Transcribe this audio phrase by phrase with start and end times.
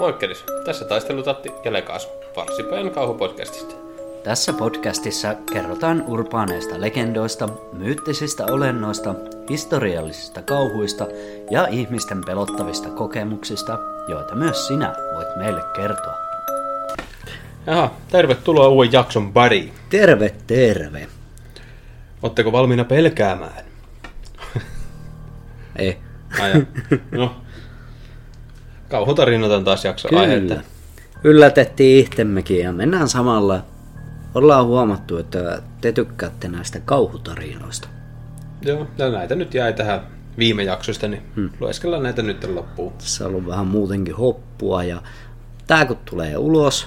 [0.00, 3.74] Moikkelis, tässä taistelutatti ja Lekaas, Varsipäin kauhupodcastista.
[4.24, 9.14] Tässä podcastissa kerrotaan urbaaneista legendoista, myyttisistä olennoista,
[9.50, 11.06] historiallisista kauhuista
[11.50, 13.78] ja ihmisten pelottavista kokemuksista,
[14.08, 16.14] joita myös sinä voit meille kertoa.
[17.66, 19.72] Jaha, tervetuloa uuden jakson pariin.
[19.90, 21.08] Terve, terve.
[22.22, 23.64] Oletteko valmiina pelkäämään?
[25.76, 25.98] Ei.
[26.40, 26.54] Aja.
[27.10, 27.34] No,
[28.94, 30.54] kauhutarinat on taas jakso aihetta.
[30.54, 30.66] Kyllä.
[31.24, 33.64] Yllätettiin itsemmekin ja mennään samalla.
[34.34, 37.88] Ollaan huomattu, että te tykkäätte näistä kauhutarinoista.
[38.62, 40.00] Joo, ja näitä nyt jäi tähän
[40.38, 41.50] viime jaksosta, niin hmm.
[41.60, 42.92] lueskellaan näitä nyt loppuun.
[42.92, 45.02] Tässä on ollut vähän muutenkin hoppua ja
[45.66, 46.86] tää kun tulee ulos,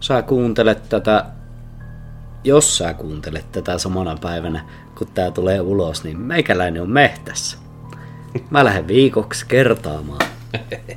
[0.00, 1.24] sä kuuntelet tätä,
[2.44, 4.64] jos sä kuuntelet tätä samana päivänä,
[4.98, 7.58] kun tää tulee ulos, niin meikäläinen on mehtässä.
[8.50, 10.37] Mä lähden viikoksi kertaamaan.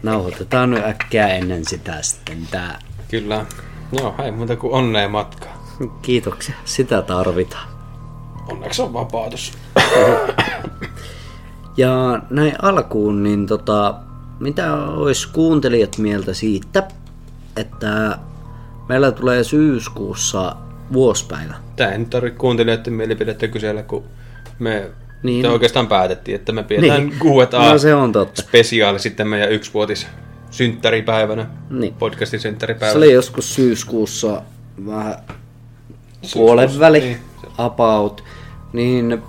[0.04, 2.80] Nauhoitetaan nyt äkkiä ennen sitä sitten tää.
[3.12, 3.46] Kyllä.
[4.00, 5.78] Joo, ei muuta kuin onnea matkaa.
[6.02, 7.68] Kiitoksia, sitä tarvitaan.
[8.52, 9.54] Onneksi on vapautus.
[11.78, 13.96] Ja näin alkuun, niin tota,
[14.40, 16.88] mitä olisi kuuntelijat mieltä siitä,
[17.58, 18.18] että
[18.90, 20.56] meillä tulee syyskuussa
[20.94, 21.54] vuospäivä.
[21.76, 24.04] Tää ei nyt tarvitse kuuntelijoiden mielipidettä kysellä, kun
[24.60, 24.92] me
[25.24, 25.42] Niin.
[25.44, 25.52] niin.
[25.54, 27.20] oikeastaan päätettiin, että me pidetään Niin.
[27.20, 28.42] Q&A No se on totta.
[28.42, 30.08] spesiaali sitten meidän yksivuotis
[30.52, 31.94] synttäripäivänä, Niin.
[31.94, 32.98] podcastin Se synttäripäivänä.
[32.98, 34.42] oli joskus syyskuussa
[34.86, 35.16] vähän
[36.34, 37.18] puolen väli, niin.
[37.58, 38.24] about,
[38.74, 39.22] niin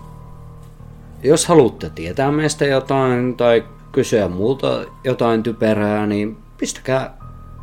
[1.23, 7.15] jos haluatte tietää meistä jotain tai kysyä multa jotain typerää, niin pistäkää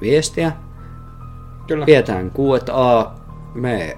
[0.01, 0.51] viestiä.
[1.67, 1.85] Kyllä.
[1.85, 3.11] Pidetään Q&A,
[3.53, 3.97] me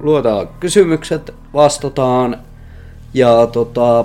[0.00, 2.38] luotaan kysymykset, vastataan
[3.16, 4.04] ja tota,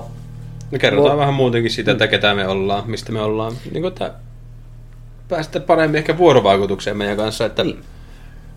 [0.72, 3.54] Me kerrotaan Vo- vähän muutenkin siitä, että ketä me ollaan, mistä me ollaan.
[3.72, 4.14] Niin kuin, että
[5.30, 7.76] pääsette paremmin ehkä vuorovaikutukseen meidän kanssa, että Niin.
[7.76, 7.86] niin.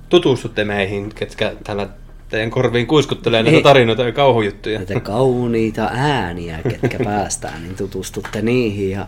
[0.09, 1.89] tutustutte meihin, ketkä täällä
[2.29, 3.53] teidän korviin kuiskuttelee Niin.
[3.53, 4.79] näitä tarinoita ja kauhujuttuja.
[4.79, 9.07] näitä kauniita ääniä, ketkä päästään, niin tutustutte niihin ja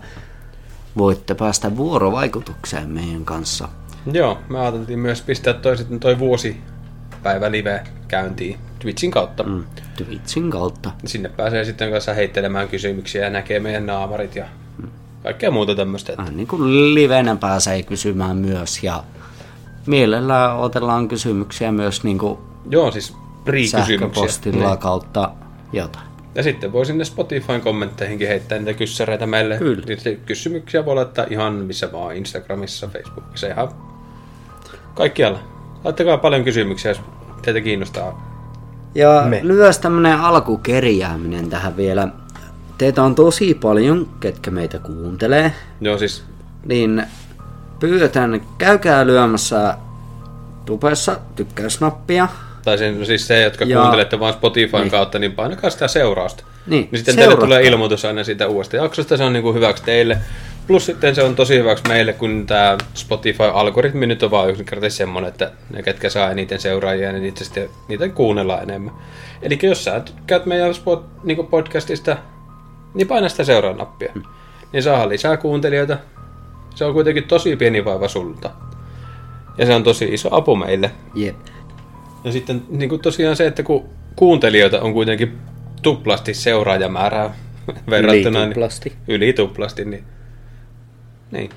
[0.98, 3.68] voitte päästä vuorovaikutukseen meidän kanssa.
[4.12, 9.42] Joo, me ajateltiin myös pistää toi, sitten toi vuosipäivä live käyntiin Twitchin kautta.
[9.42, 9.50] Mm.
[9.50, 9.64] Mm,
[9.96, 10.90] Twitchin kautta.
[11.04, 14.44] Sinne pääsee sitten kanssa heittelemään kysymyksiä ja näkee meidän naamarit ja
[15.22, 16.12] kaikkea muuta tämmöistä.
[16.18, 19.04] Vähän niin kuin livenä pääsee kysymään myös ja
[19.86, 22.38] mielellään otellaan kysymyksiä myös niin kuin
[22.70, 23.14] Joo, siis
[23.70, 24.78] sähköpostilla Niin.
[24.78, 25.30] kautta
[25.72, 26.06] jotain.
[26.34, 29.58] Ja sitten voi sinne Spotifyn kommentteihinkin heittää niitä kyssäreitä meille.
[29.58, 29.82] Kyllä.
[29.86, 33.68] Niitä kysymyksiä voi laittaa ihan missä vaan, Instagramissa, Facebookissa, ihan
[34.94, 35.38] kaikkialla.
[35.84, 37.00] Laittakaa paljon kysymyksiä, jos
[37.42, 38.25] teitä kiinnostaa.
[38.96, 39.40] Ja Me.
[39.44, 42.08] myös tämmönen alkukerjääminen tähän vielä.
[42.78, 45.52] Teitä on tosi paljon, ketkä meitä kuuntelee.
[45.80, 46.24] Joo, siis
[46.64, 47.02] niin
[47.80, 49.74] pyydetään, käykää lyömässä
[50.64, 52.28] tupessa tykkäysnappia.
[52.64, 54.90] Tai sen, siis se, jotka Ja- kuuntelette vaan Spotifyn Niin.
[54.90, 56.44] kautta, niin painakaa sitä seurausta.
[56.66, 59.82] Niin, niin sitten teille tulee ilmoitus aina siitä uudesta jaksosta, se on niin kuin hyväksi
[59.84, 60.18] teille.
[60.66, 65.28] Plus sitten se on tosi hyväksi meille, kun tämä Spotify-algoritmi nyt on vaan yksinkertaisesti semmoinen,
[65.28, 68.94] että ne, ketkä saa eniten seuraajia, niin niitä, sitten, niitä kuunnellaan enemmän.
[69.42, 72.16] Eli jos sä tykkäät meidän spot, niin podcastista,
[72.94, 74.12] niin paina sitä seuraa-nappia.
[74.14, 74.22] Hmm.
[74.72, 75.98] Niin saa lisää kuuntelijoita.
[76.74, 78.50] Se on kuitenkin tosi pieni vaiva sulta.
[79.58, 80.90] Ja se on tosi iso apu meille.
[81.14, 81.36] Jep.
[82.24, 83.84] Ja sitten niin kuin tosiaan se, että kun
[84.16, 85.38] kuuntelijoita on kuitenkin
[85.86, 87.34] tuplasti seuraajamäärää
[87.90, 88.88] verrattuna, Yli tuplasti.
[88.88, 90.04] Niin, yli tuplasti, niin,
[91.30, 91.50] niin.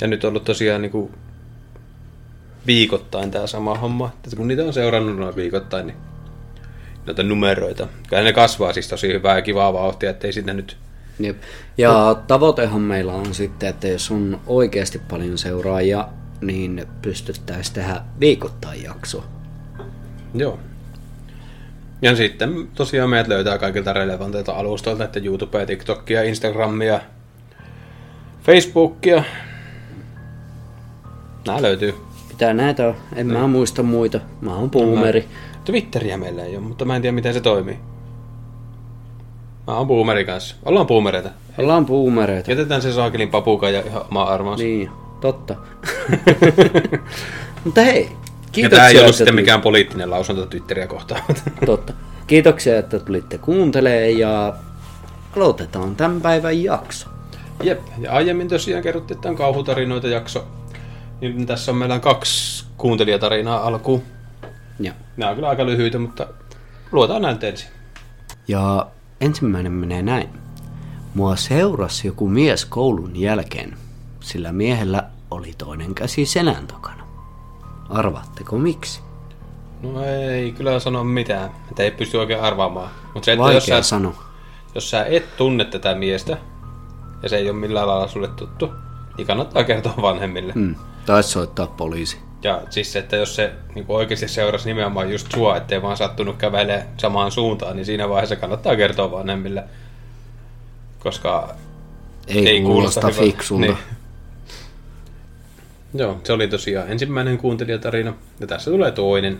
[0.00, 1.14] Ja nyt on ollut tosiaan niin kuin
[2.66, 5.96] viikoittain tämä sama homma, että kun niitä on seurannut noin viikoittain, niin
[7.06, 7.88] noita numeroita.
[8.08, 10.76] Kyllä ne kasvaa siis tosi hyvää ja kivaa vauhtia, ettei sinne nyt...
[11.18, 11.36] Jep.
[11.78, 16.08] Ja tavoitehan meillä on sitten, että jos on oikeasti paljon seuraajia,
[16.40, 19.24] niin pystyttäisiin tehdä viikoittain jakso.
[20.34, 20.58] Joo.
[22.02, 27.00] Ja sitten tosiaan meidät löytää kaikilta relevanteilta alustoilta, että YouTubea, TikTokia, Instagramia,
[28.42, 29.24] Facebookia.
[31.46, 31.94] Nämä löytyy.
[32.28, 32.94] Mitä näitä on?
[33.16, 34.20] En mä muista muita.
[34.40, 35.28] Mä oon boomeri.
[35.64, 37.78] Twitteriä meillä ei ole, mutta mä en tiedä miten se toimii.
[39.66, 40.56] Mä oon boomeri kanssa.
[40.64, 41.30] Ollaan boomereita.
[41.58, 42.50] Ollaan boomereita.
[42.50, 44.60] Jätetään se saakelin papuka ja ihan oma arvaus.
[44.60, 44.90] Niin,
[45.20, 45.56] totta.
[47.64, 48.08] Mutta hei,
[48.52, 48.78] ja kiitoksia.
[48.78, 51.22] tää ei ollut sitten mikään poliittinen lausunto Twitteriä kohtaan.
[51.66, 51.92] Totta.
[52.26, 54.54] Kiitoksia, että tulitte kuuntelee ja
[55.36, 57.08] aloitetaan tämän päivän jakso.
[57.62, 60.46] Jep, ja aiemmin tosiaan kerrottiin, että on kauhutarinoita jakso.
[61.20, 64.02] Niin tässä on meillä kaksi kuuntelijatarinaa alkuun.
[64.80, 66.26] Ja, Nämä on kyllä aika lyhyitä, mutta
[66.92, 67.68] luotaan näin ensin.
[68.48, 68.86] ja
[69.20, 70.28] ensimmäinen menee näin.
[71.14, 73.76] Mua seurasi joku mies koulun jälkeen.
[74.20, 77.01] sillä miehellä oli toinen käsi selän takana.
[77.92, 79.00] Arvaatteko miksi?
[79.82, 82.90] No ei kyllä sano mitään, että ei pysty oikein arvaamaan.
[83.14, 84.14] Mutta se, että Vaikea jos sä, sano.
[84.74, 86.36] jos sä et tunne tätä miestä,
[87.22, 88.72] ja se ei ole millään lailla sulle tuttu,
[89.16, 90.52] niin kannattaa kertoa vanhemmille.
[90.56, 90.74] Mm.
[91.06, 92.18] Taisi soittaa poliisi.
[92.42, 96.36] Ja siis se, että jos se niin oikeasti seurasi nimenomaan just sua, ettei vaan sattunut
[96.36, 99.64] kävelee samaan suuntaan, niin siinä vaiheessa kannattaa kertoa vanhemmille.
[100.98, 101.54] Koska
[102.26, 103.20] Ei, ei kuulosta hyvältä.
[103.20, 103.60] fiksulta.
[103.66, 103.78] Niin.
[105.94, 108.14] Joo, se oli tosiaan ensimmäinen kuuntelijatarina.
[108.40, 109.38] Ja tässä tulee toinen.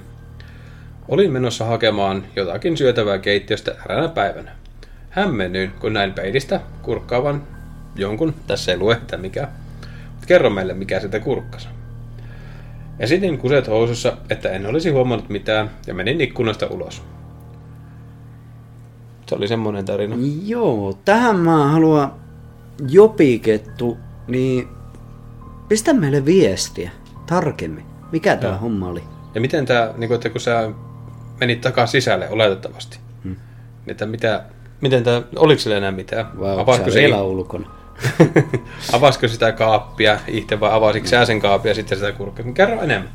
[1.08, 4.52] Olin menossa hakemaan jotakin syötävää keittiöstä eräänä päivänä.
[5.10, 7.42] Hämmennyin, kun näin peilistä kurkkaavan
[7.96, 9.48] jonkun, tässä ei lue, että mikä.
[10.10, 11.68] Mutta kerro meille, mikä sitä kurkkasi.
[12.98, 17.02] Esitin kuset housussa, että en olisi huomannut mitään, ja menin ikkunasta ulos.
[19.28, 20.16] Se oli semmoinen tarina.
[20.44, 22.12] Joo, tähän mä haluan
[22.88, 24.68] jopikettu, niin
[25.72, 26.90] pistä meille viestiä
[27.26, 27.84] tarkemmin.
[28.10, 29.02] Mikä tämä homma oli?
[29.34, 30.70] Ja miten tämä, niin kun, että kun sä
[31.40, 33.36] menit takaa sisälle oletettavasti, hmm.
[33.86, 34.44] että mitä,
[34.80, 36.26] miten tämä, oliko sillä enää mitään?
[36.40, 37.70] Vai onko se vielä ulkona?
[38.92, 42.52] Avasko sitä kaappia itse vai avasiko sä sen kaapia ja sitten sitä kurkkia?
[42.54, 43.10] Kerro enemmän.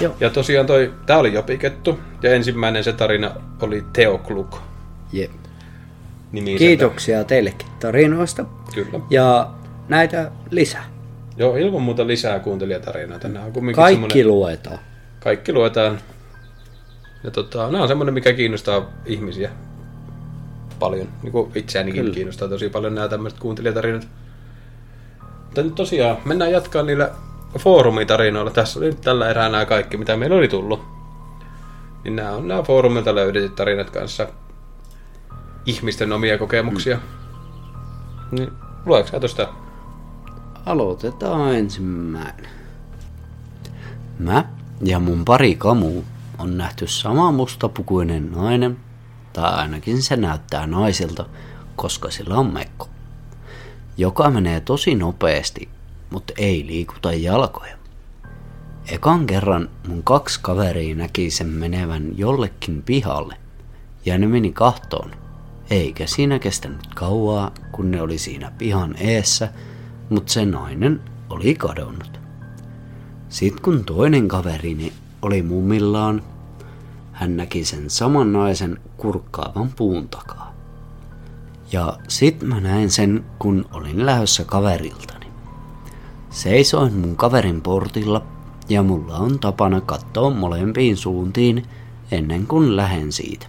[0.00, 0.16] Joo.
[0.20, 3.30] Ja tosiaan toi, tää oli jopikettu ja ensimmäinen se tarina
[3.62, 4.56] oli Teo Kluk.
[5.12, 5.30] Jep.
[6.32, 6.58] Nimiseltä.
[6.58, 8.44] Kiitoksia teillekin tarinoista.
[8.74, 9.00] Kyllä.
[9.10, 9.50] Ja
[9.88, 10.97] näitä lisää.
[11.38, 13.28] Joo, ilman muuta lisää kuuntelijatarinoita.
[13.28, 14.78] Nämä on Kaikki semmonen- luetaan.
[15.20, 15.98] kaikki luetaan.
[17.24, 19.50] Ja tota, nämä on semmoinen, mikä kiinnostaa ihmisiä
[20.78, 21.08] paljon.
[21.22, 22.14] Niin kuin itseänikin Kyllä.
[22.14, 24.08] kiinnostaa tosi paljon nämä tämmöiset kuuntelijatarinat.
[25.44, 27.10] Mutta nyt tosiaan mennään jatkaa niillä
[27.58, 28.50] foorumitarinoilla.
[28.50, 30.80] Tässä oli nyt tällä erää nämä kaikki, mitä meillä oli tullut.
[32.04, 34.26] Niin nämä on nämä foorumilta löydetyt tarinat kanssa.
[35.66, 36.98] Ihmisten omia kokemuksia.
[38.30, 38.50] Niin,
[38.86, 39.48] lueeko sä tosta?
[40.68, 42.50] Aloitetaan ensimmäinen.
[44.18, 44.44] Mä
[44.84, 46.02] ja mun pari kamu
[46.38, 48.76] on nähty sama mustapukuinen nainen,
[49.32, 51.26] tai ainakin se näyttää naisilta,
[51.76, 52.88] koska sillä on mekko,
[53.96, 55.68] joka menee tosi nopeasti,
[56.10, 57.76] mutta ei liikuta jalkoja.
[58.88, 63.36] Ekan kerran mun kaksi kaveria näki sen menevän jollekin pihalle,
[64.04, 65.10] ja ne meni kahtoon.
[65.70, 69.48] Eikä siinä kestänyt kauaa, kun ne oli siinä pihan eessä,
[70.10, 71.00] mutta se nainen
[71.30, 72.20] oli kadonnut.
[73.28, 76.22] Sitten kun toinen kaverini oli mummillaan,
[77.12, 80.54] hän näki sen saman naisen kurkkaavan puun takaa.
[81.72, 85.26] Ja sit mä näin sen, kun olin lähdössä kaveriltani.
[86.30, 88.22] Seisoin mun kaverin portilla
[88.68, 91.66] ja mulla on tapana katsoa molempiin suuntiin
[92.10, 93.46] ennen kuin lähen siitä.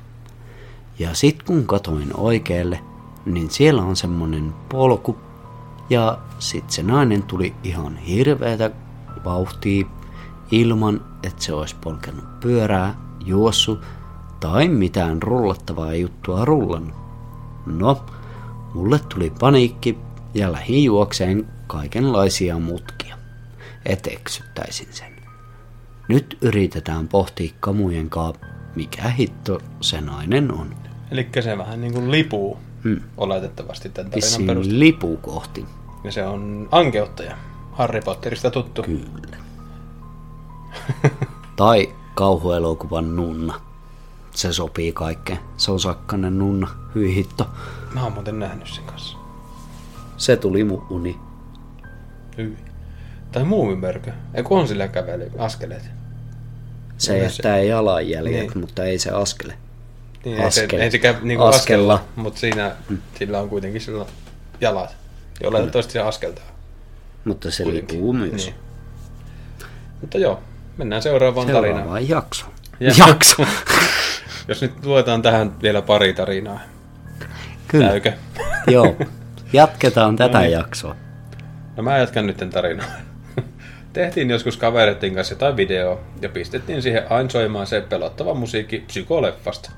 [0.99, 2.79] Ja sit kun katoin oikealle,
[3.25, 5.17] niin siellä on semmonen polku
[5.89, 8.71] ja sit se nainen tuli ihan hirveätä
[9.25, 9.85] vauhtia
[10.51, 12.95] ilman, että se olisi polkenut pyörää,
[13.25, 13.79] juossu
[14.39, 16.95] tai mitään rullattavaa juttua rullannut.
[17.65, 18.05] No,
[18.73, 19.97] mulle tuli paniikki
[20.33, 23.17] ja lähdin juokseen kaikenlaisia mutkia,
[23.85, 25.13] et eksyttäisin sen.
[26.07, 28.33] Nyt yritetään pohtia kamujen kaa,
[28.75, 30.75] mikä hitto se nainen on.
[31.11, 33.01] Eli se vähän niin kuin lipuu hmm.
[33.17, 34.79] oletettavasti tämän tarinan Vissiin perusteella.
[34.79, 35.65] lipu kohti.
[36.03, 37.37] Ja se on ankeuttaja.
[37.71, 38.83] Harry Potterista tuttu.
[38.83, 39.37] Kyllä.
[41.55, 43.61] tai kauhuelokuvan nunna.
[44.31, 45.39] Se sopii kaikkeen.
[45.57, 46.67] Se on sakkanen nunna.
[46.95, 47.47] Hyi hitto.
[47.93, 49.17] Mä oon muuten nähnyt sen kanssa.
[50.17, 51.17] Se tuli mun uni.
[52.37, 52.57] Hyvin.
[53.31, 54.11] Tai muumimörkö.
[54.33, 55.89] Ei kun on sillä kävely, askeleet.
[56.97, 58.59] Se Joo, jättää jalanjäljet, Niin.
[58.59, 59.53] mutta ei se askele.
[60.25, 61.93] Niin, ei se, ei se käy niinku Askella.
[61.93, 62.75] askella, mutta siinä
[63.19, 64.05] sillä on kuitenkin sillä
[64.61, 64.95] jalat.
[65.39, 66.43] Ja oletettavasti se askeltaa.
[67.25, 67.95] Mutta se kuitenkin.
[67.95, 68.45] liikkuu myös.
[68.45, 68.55] Niin.
[70.01, 70.39] Mutta joo,
[70.77, 71.75] mennään seuraavaan tarinaan.
[71.75, 72.51] Seuraavaan jaksoon.
[72.79, 73.45] Ja- Jakso.
[74.47, 76.59] Jos nyt luetaan tähän vielä pari tarinaa.
[77.67, 77.87] Kyllä.
[77.87, 78.13] Käykö?
[78.71, 78.95] Joo.
[79.53, 80.51] Jatketaan tätä No niin.
[80.51, 80.95] jaksoa.
[81.77, 82.87] No mä jatkan nyt tarinaa.
[83.93, 89.71] Tehtiin joskus kavereiden kanssa jotain video ja pistettiin siihen aina soimaan se pelottava musiikki psykoleffasta.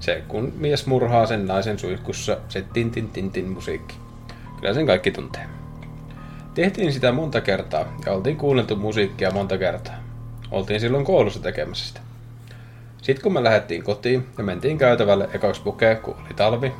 [0.00, 3.94] Se kun mies murhaa sen naisen suihkussa, se tin tin tin tin musiikki.
[4.60, 5.46] Kyllä sen kaikki tuntee.
[6.54, 9.94] Tehtiin sitä monta kertaa ja oltiin kuunneltu musiikkia monta kertaa.
[10.50, 12.00] Oltiin silloin koulussa tekemässä sitä.
[13.02, 16.72] Sitten kun me lähdettiin kotiin ja mentiin käytävälle ekaksi pukee, kun oli talvi,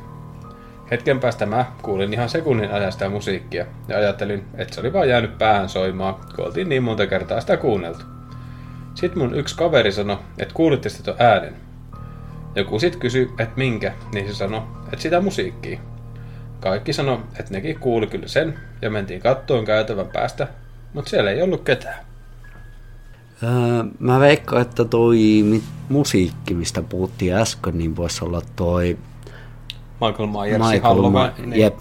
[0.91, 5.09] Hetken päästä mä kuulin ihan sekunnin ajan sitä musiikkia ja ajattelin, että se oli vaan
[5.09, 8.05] jäänyt päähän soimaan, kun oltiin niin monta kertaa sitä kuunneltu.
[8.95, 11.55] Sitten mun yksi kaveri sanoi, että kuulitte sitä äänen.
[12.55, 15.79] Joku sit kysyi, että minkä, niin se sanoi, että sitä musiikkia.
[16.59, 20.47] Kaikki sano, että nekin kuuli kyllä sen, ja mentiin kattoon käytävän päästä,
[20.93, 22.05] mutta siellä ei ollut ketään.
[23.43, 25.19] Öö, mä veikkaan, että toi
[25.89, 28.97] musiikki, mistä puhuttiin äsken, niin voisi olla toi
[30.01, 31.11] Michael Myersin Michael Halloween.
[31.39, 31.61] Ma- niin.
[31.61, 31.79] Jep.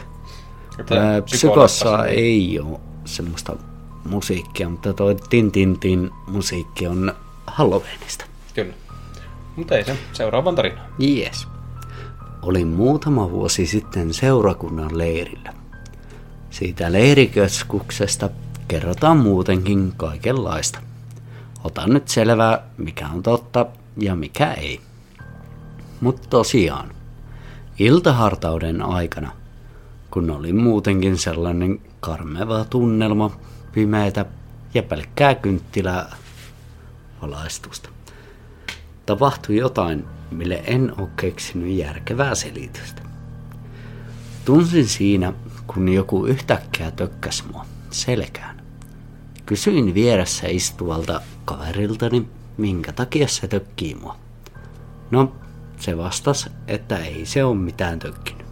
[0.90, 3.56] Öö, Psykossa niin- ei ole semmoista
[4.08, 7.12] musiikkia, mutta toi Tin Tin Tin musiikki on
[7.46, 8.24] Halloweenista.
[8.54, 8.74] Kyllä.
[9.56, 9.96] Mutta ei se.
[10.12, 10.86] Seuraavan tarinaan.
[11.02, 11.48] Yes.
[12.46, 15.54] Olin muutama vuosi sitten seurakunnan leirillä.
[16.50, 18.30] Siitä leirikeskuksesta
[18.68, 20.78] kerrotaan muutenkin kaikenlaista.
[21.64, 24.80] Otan nyt selvää, mikä on totta ja mikä ei.
[26.00, 26.92] Mutta tosiaan,
[27.78, 29.30] iltahartauden aikana,
[30.10, 33.30] kun oli muutenkin sellainen karmeva tunnelma,
[33.72, 34.24] pimeätä
[34.74, 36.16] ja pelkkää kynttilää
[37.22, 37.95] valaistusta
[39.06, 43.02] tapahtui jotain, mille en ole keksinyt järkevää selitystä.
[44.44, 45.32] Tunsin siinä,
[45.66, 48.62] kun joku yhtäkkiä tökkäs mua selkään.
[49.46, 54.16] Kysyin vieressä istuvalta kaveriltani, minkä takia se tökkii mua.
[55.10, 55.32] No,
[55.76, 58.46] se vastasi, että ei se ole mitään tökkinyt.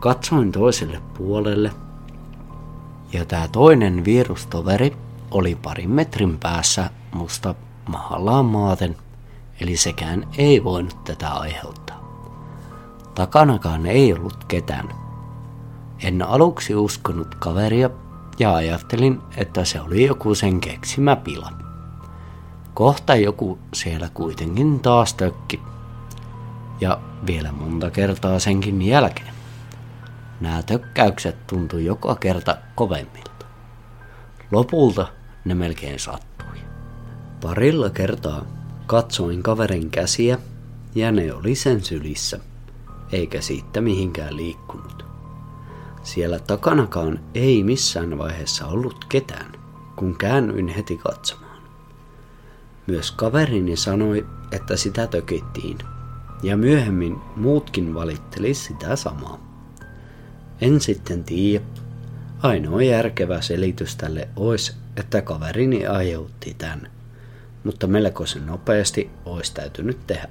[0.00, 1.70] Katsoin toiselle puolelle,
[3.12, 4.96] ja tämä toinen virustoveri
[5.30, 7.54] oli parin metrin päässä musta
[7.88, 8.96] mahallaan maaten,
[9.60, 12.04] eli sekään ei voinut tätä aiheuttaa.
[13.14, 14.88] Takanakaan ei ollut ketään.
[16.02, 17.90] En aluksi uskonut kaveria
[18.38, 21.52] ja ajattelin, että se oli joku sen keksimä pila.
[22.74, 25.62] Kohta joku siellä kuitenkin taas tökki.
[26.80, 29.34] Ja vielä monta kertaa senkin jälkeen.
[30.40, 33.46] Nämä tökkäykset tuntui joka kerta kovemmilta.
[34.50, 35.06] Lopulta
[35.44, 36.56] ne melkein sattui.
[37.42, 38.44] Parilla kertaa
[38.86, 40.38] katsoin kaverin käsiä
[40.94, 42.40] ja ne oli sen sylissä,
[43.12, 45.04] eikä siitä mihinkään liikkunut.
[46.02, 49.52] Siellä takanakaan ei missään vaiheessa ollut ketään,
[49.96, 51.62] kun käännyin heti katsomaan.
[52.86, 55.78] Myös kaverini sanoi, että sitä tökittiin,
[56.42, 59.38] ja myöhemmin muutkin valitteli sitä samaa.
[60.60, 61.64] En sitten tiedä.
[62.42, 66.93] Ainoa järkevä selitys tälle olisi, että kaverini aiheutti tän.
[67.64, 70.28] Mutta melkoisen nopeasti olisi täytynyt tehdä,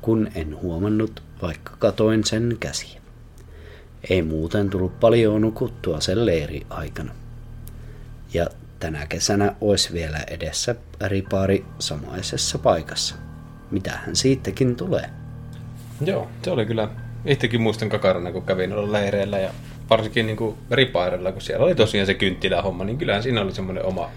[0.00, 3.00] kun en huomannut, vaikka katoin sen käsiä.
[4.10, 7.12] Ei muuten tullut paljon nukuttua sen leiri aikana.
[8.34, 8.46] Ja
[8.80, 10.74] tänä kesänä olisi vielä edessä
[11.06, 13.14] ripaari samaisessa paikassa.
[13.70, 15.10] Mitähän siitäkin tulee?
[16.04, 16.88] Joo, se oli kyllä.
[17.24, 19.50] Itsekin muistan kakarana, kun kävin olla leireillä ja
[19.90, 23.84] varsinkin niin kuin ripairella, kun siellä oli tosiaan se kynttilähomma, niin kyllähän siinä oli semmoinen
[23.84, 24.10] oma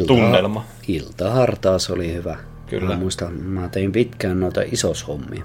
[0.00, 0.64] tunnelma.
[0.88, 2.36] Iltahartaus oli hyvä.
[2.66, 2.88] Kyllä.
[2.88, 5.44] Mä muistan, mä tein pitkään noita isoshommia.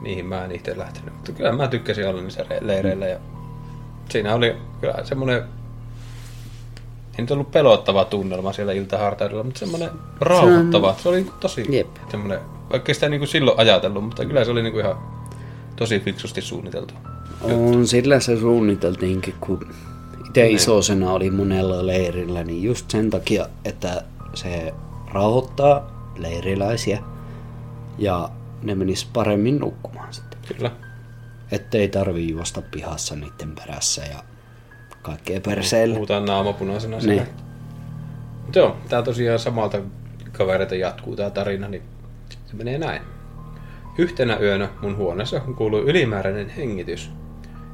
[0.00, 1.14] Niihin mä en itse lähtenyt.
[1.14, 3.18] Mutta kyllä mä tykkäsin olla niissä re- leireillä ja
[4.08, 5.42] siinä oli kyllä semmoinen
[7.18, 10.96] ei nyt ollut pelottava tunnelma siellä iltahartaudella, mutta semmoinen rauhoittava.
[11.02, 11.86] Se oli tosi Jep.
[12.10, 12.38] semmoinen,
[12.70, 14.98] vaikka sitä niin kuin silloin ajatellut, mutta kyllä se oli niin kuin ihan
[15.76, 16.94] tosi fiksusti suunniteltu.
[17.40, 19.66] On, sillä se suunniteltiinkin, kun
[20.32, 24.02] itse isosena oli monella leirillä, niin just sen takia, että
[24.34, 24.74] se
[25.12, 27.02] rauhoittaa leiriläisiä
[27.98, 28.28] ja
[28.62, 30.38] ne menis paremmin nukkumaan sitten.
[30.56, 30.70] Kyllä.
[31.50, 34.22] Ettei tarvii juosta pihassa niiden perässä ja
[35.02, 35.94] kaikkea perseellä.
[35.94, 37.02] Puhutaan naamapunaisena Niin.
[37.02, 37.26] siellä.
[38.42, 39.78] Mutta joo, tää tosiaan samalta
[40.32, 41.82] kavereita jatkuu tää tarina, niin
[42.46, 43.02] se menee näin.
[43.98, 47.10] Yhtenä yönä mun huoneessa kuului ylimääräinen hengitys.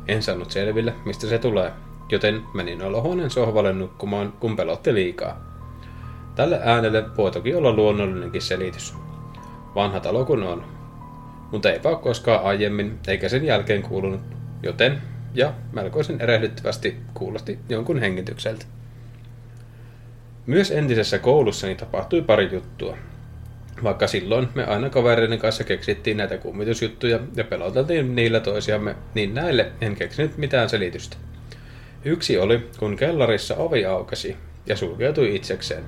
[0.09, 1.73] En saanut selville, mistä se tulee,
[2.09, 5.49] joten menin olohuoneen sohvalle nukkumaan, kun pelotti liikaa.
[6.35, 8.95] Tälle äänelle voi toki olla luonnollinenkin selitys.
[9.75, 10.65] Vanha talo kun on.
[11.53, 14.21] Mutta eipä ole koskaan aiemmin eikä sen jälkeen kuulunut,
[14.63, 15.03] joten
[15.35, 18.67] ja melkoisen erehdyttävästi kuulosti jonkun hengitykseltä.
[20.47, 22.97] Myös entisessä koulussani tapahtui pari juttua.
[23.83, 29.73] Vaikka silloin me aina kavereiden kanssa keksittiin näitä kummitusjuttuja ja peloteltiin niillä toisiamme, niin näille
[29.81, 31.17] en keksinyt mitään selitystä.
[32.05, 34.37] Yksi oli, kun kellarissa ovi aukesi
[34.67, 35.85] ja sulkeutui itsekseen,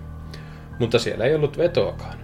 [0.78, 2.18] mutta siellä ei ollut vetoakaan.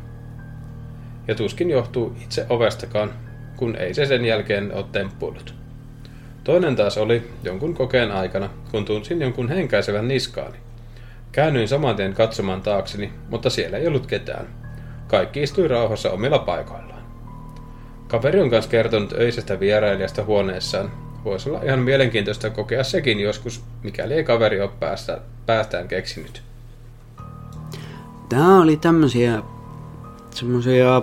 [1.28, 3.12] Ja tuskin johtuu itse ovestakaan,
[3.56, 5.54] kun ei se sen jälkeen ole temppuillut.
[6.44, 10.56] Toinen taas oli jonkun kokeen aikana, kun tunsin jonkun henkäisevän niskaani.
[11.32, 14.46] Käännyin saman tien katsomaan taakseni, mutta siellä ei ollut ketään.
[15.08, 17.02] Kaikki istui rauhassa omilla paikoillaan.
[18.08, 21.05] Kaveri on kanssa kertonut öisestä vierailijasta huoneessaan.
[21.26, 26.42] Voisi olla ihan mielenkiintoista kokea sekin joskus, mikäli ei kaveri ole päästä, päästään keksinyt.
[28.28, 29.42] Tää oli tämmösiä
[30.30, 31.02] semmosia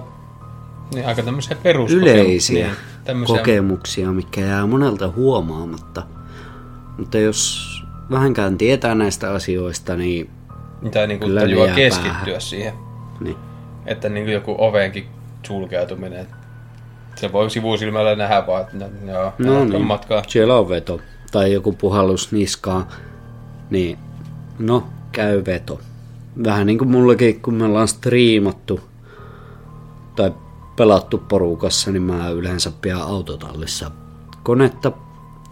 [0.93, 1.57] Niin aika tämmöisiä
[1.95, 2.65] yleisiä.
[2.65, 2.75] Niin.
[3.03, 6.03] Tämmöisiä- kokemuksia, mikä jää monelta huomaamatta.
[6.97, 7.67] Mutta jos
[8.11, 10.29] vähänkään tietää näistä asioista, niin,
[10.81, 12.41] Mitä niin kuin ne tajua keskittyä päähän.
[12.41, 12.73] siihen.
[13.19, 13.37] niin
[13.85, 15.05] Että niin kuin joku ovenkin
[15.47, 16.27] sulkeutuminen.
[17.15, 20.23] Se voi sivusilmällä nähdä vaan, että joo, No niin, matkaa.
[20.27, 20.99] siellä on veto.
[21.31, 22.85] Tai joku puhallus niskaan.
[23.69, 23.97] Niin,
[24.59, 25.79] no, käy veto.
[26.43, 28.79] Vähän niin kuin mullakin, kun me ollaan striimattu
[30.15, 30.31] tai
[30.75, 33.91] pelattu porukassa, niin mä yleensä pidän autotallissa
[34.43, 34.91] konetta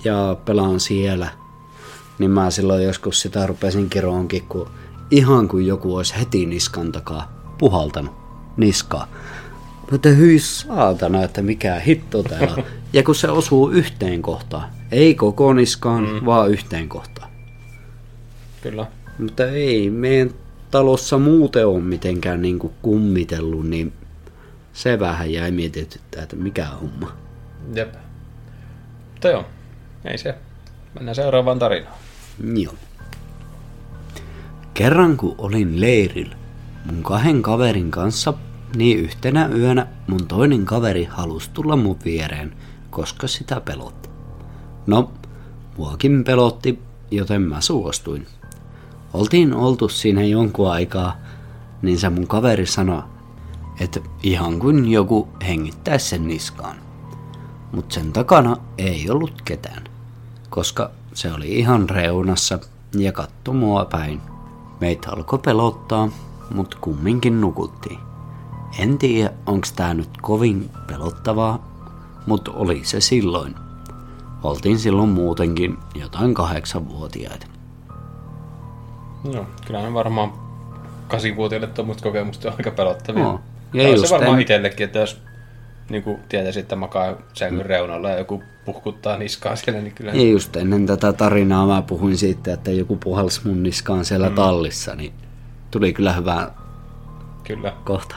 [0.04, 1.28] ja pelaan siellä.
[2.20, 4.68] Niin mä silloin joskus sitä rupesin kiroonkin, kun
[5.12, 8.14] ihan kuin joku olisi heti niskan takaa puhaltanut
[8.58, 9.08] niskaa.
[9.92, 12.64] Mutta hyi saatana, että mikä hitto täällä on.
[12.94, 14.70] Ja kun se osuu yhteen kohtaan.
[14.92, 16.26] Ei koko niskaan, mm.
[16.26, 17.32] vaan yhteen kohtaan.
[18.62, 18.88] Kyllä.
[19.20, 20.32] Mutta ei meidän
[20.72, 23.94] talossa muuten ole mitenkään niin kuin kummitellut, niin
[24.74, 27.12] se vähän jäi mietityttää, että mikä homma.
[27.74, 27.94] Jep.
[29.12, 29.46] Mutta joo,
[30.06, 30.36] ei se.
[30.94, 31.96] Mennään seuraavaan tarinaan.
[32.54, 32.74] Joo.
[34.74, 36.36] Kerran kun olin leirillä
[36.86, 38.34] mun kahden kaverin kanssa,
[38.76, 42.56] niin yhtenä yönä mun toinen kaveri halusi tulla mun viereen,
[42.90, 44.10] koska sitä pelotti.
[44.88, 45.12] No,
[45.78, 46.80] muakin pelotti,
[47.12, 48.28] joten mä suostuin.
[49.14, 51.18] Oltiin oltu siinä jonkun aikaa,
[51.82, 53.04] niin se mun kaveri sanoi,
[53.80, 56.78] että ihan kuin joku hengittäisi sen niskaan.
[57.72, 59.84] Mutta sen takana ei ollut ketään,
[60.50, 62.60] koska se oli ihan reunassa
[62.98, 64.22] ja katsoi mua päin.
[64.80, 66.10] Meitä alkoi pelottaa,
[66.54, 68.11] mutta kumminkin nukuttiin.
[68.80, 71.72] En tiedä, onks tää nyt kovin pelottavaa,
[72.26, 73.56] mutta oli se silloin.
[74.44, 77.48] Oltiin silloin muutenkin jotain kahdeksanvuotiaita.
[79.34, 80.34] Joo, kyllä ne varmaan
[81.08, 83.24] kasivuotiaille tuommoista kokemusta on aika pelottavia.
[83.24, 83.40] Joo.
[83.74, 85.22] Ja just se varmaan en- itsellekin, että jos
[85.90, 90.30] niin kuin tietäisi, että makaa sängyn reunalla ja joku puhkuttaa niskaa siellä, niin kyllä Ja
[90.30, 94.36] just ennen tätä tarinaa mä puhuin siitä, että joku puhalsi mun niskaan siellä mm.
[94.36, 95.14] tallissa, niin
[95.72, 96.52] tuli kyllä hyvä
[97.44, 97.74] kyllä.
[97.84, 98.16] kohta.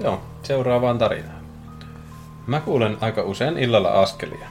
[0.00, 1.44] Joo, seuraavaan tarinaan.
[2.46, 4.48] Mä kuulen aika usein illalla askelia.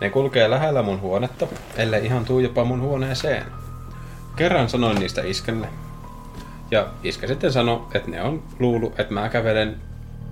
[0.00, 3.44] Ne kulkee lähellä mun huonetta, ellei ihan tuu jopa mun huoneeseen.
[4.36, 5.68] Kerran sanoin niistä iskelle.
[6.70, 9.76] Ja iskä sitten sanoi, että ne on luullut, että mä kävelen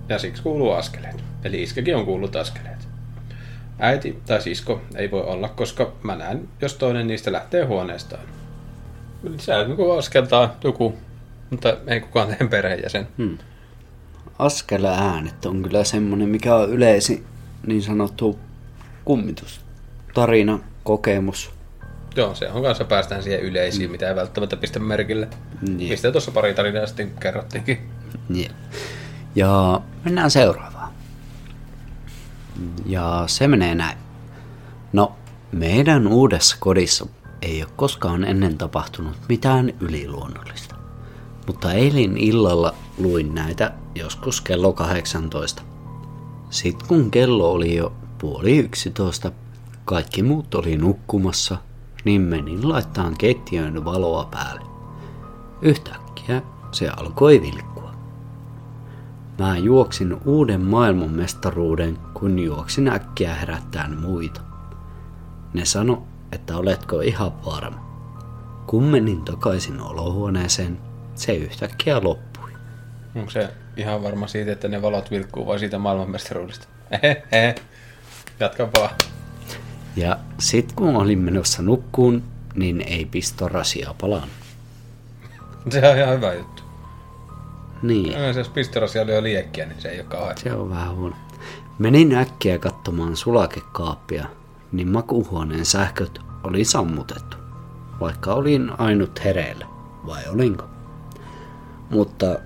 [0.09, 1.23] ja siksi kuuluu askeleet.
[1.43, 2.87] Eli iskäkin on kuullut askeleet.
[3.79, 8.23] Äiti tai sisko ei voi olla, koska mä näen, jos toinen niistä lähtee huoneestaan.
[9.37, 10.97] Se niin kuin askeltaa joku,
[11.49, 13.07] mutta ei kukaan tee perheenjäsen.
[13.17, 13.37] Hmm.
[14.39, 17.25] Askele äänet on kyllä semmonen, mikä on yleisin
[17.67, 18.39] niin sanottu
[19.05, 21.51] kummitustarina, kokemus.
[22.15, 25.27] Joo, se on kanssa päästään siihen yleisiin, mitä ei välttämättä pistä merkille.
[25.61, 25.89] Niin.
[25.89, 27.89] Mistä tuossa pari tarinaa sitten kerrottiinkin.
[28.35, 28.51] Yeah.
[29.35, 30.93] Ja mennään seuraavaan.
[32.85, 33.97] Ja se menee näin.
[34.93, 35.15] No,
[35.51, 37.05] meidän uudessa kodissa
[37.41, 40.72] ei ole koskaan ennen tapahtunut mitään yliluonnollista.
[41.47, 45.63] Mutta eilen illalla luin näitä joskus kello 18.
[46.49, 49.31] Sitten kun kello oli jo puoli yksitoista,
[49.85, 51.57] kaikki muut oli nukkumassa,
[52.05, 54.61] niin menin laittamaan keittiön valoa päälle.
[55.61, 57.93] Yhtäkkiä se alkoi vilkkua.
[59.39, 64.41] Mä juoksin uuden maailmanmestaruuden, kun juoksin äkkiä herättäen muita.
[65.53, 67.79] Ne sano, että oletko ihan varma.
[68.67, 72.51] Kun menin takaisin olohuoneeseen, se yhtäkkiä loppui.
[73.15, 76.67] Onko se ihan varma siitä, että ne valot vilkkuu vai siitä maailmanmestaruudesta?
[78.39, 78.89] Jatka vaan.
[79.95, 82.23] Ja sit kun olin menossa nukkuun,
[82.55, 84.29] niin ei pistorasia palannut.
[85.71, 86.63] Se on ihan hyvä juttu.
[87.81, 90.37] Niin, Ja jos pistorasia oli jo liekkiä, niin se ei ole kauhean.
[90.37, 91.15] se on vähän huono.
[91.79, 94.25] Menin äkkiä katsomaan sulakekaappia,
[94.71, 97.37] niin makuuhuoneen sähköt oli sammutettu,
[97.99, 99.65] vaikka olin ainut hereillä,
[100.05, 100.72] vai olinko?
[101.93, 102.39] Mutta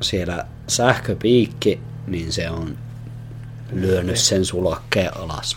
[0.00, 2.78] siellä sähköpiikki, niin se on
[3.72, 5.56] lyönyt sen sulakkeen alas.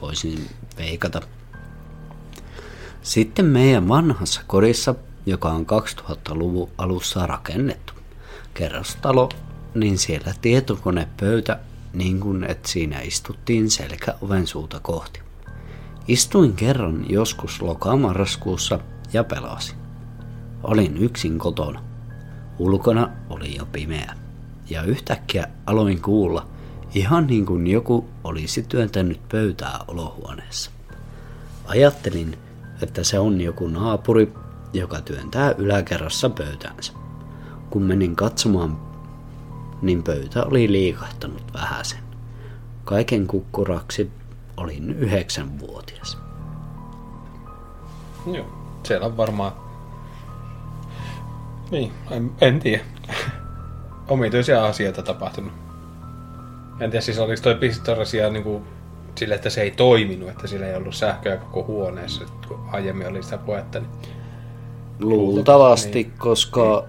[0.00, 0.48] Voisin
[0.78, 1.20] veikata.
[3.02, 4.94] Sitten meidän vanhassa kodissa,
[5.26, 7.92] joka on 2000-luvun alussa rakennettu,
[8.54, 9.28] kerrostalo,
[9.74, 11.58] niin siellä tietokonepöytä,
[11.92, 15.20] niin kuin että siinä istuttiin selkäoven suuta kohti.
[16.08, 18.78] Istuin kerran joskus lokamarraskuussa
[19.12, 19.76] ja pelasin.
[20.62, 21.82] Olin yksin kotona.
[22.58, 24.14] Ulkona oli jo pimeä.
[24.70, 26.46] Ja yhtäkkiä aloin kuulla,
[26.94, 30.70] ihan niin kuin joku olisi työntänyt pöytää olohuoneessa.
[31.66, 32.38] Ajattelin,
[32.82, 34.32] että se on joku naapuri,
[34.72, 36.92] joka työntää yläkerrassa pöytänsä.
[37.70, 38.78] Kun menin katsomaan,
[39.82, 42.02] niin pöytä oli liikahtanut vähäsen.
[42.84, 44.10] Kaiken kukkuraksi
[44.56, 46.18] olin yhdeksänvuotias.
[48.26, 48.46] Joo,
[48.82, 49.65] siellä on varmaan...
[51.70, 52.84] Niin, en, en tiedä.
[54.08, 55.52] Omituisia asioita tapahtunut.
[56.80, 58.64] En tiedä, siis oliko toi pistorasia niin kuin,
[59.14, 63.22] sille, että se ei toiminut, että sillä ei ollut sähköä koko huoneessa, kun aiemmin oli
[63.22, 63.80] sitä puhetta.
[63.80, 63.90] Niin...
[65.00, 66.12] Luultavasti, niin.
[66.18, 66.84] koska